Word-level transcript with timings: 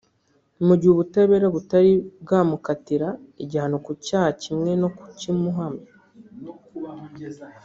mu 0.65 0.73
gihe 0.79 0.91
ubutabera 0.93 1.47
butari 1.55 1.91
bwamukatira 2.21 3.07
igihano 3.43 3.77
ku 3.85 3.91
cyaha 4.05 4.29
na 4.33 4.37
kimwe 4.41 4.71
no 4.81 4.89
kukimuhamya 4.97 5.87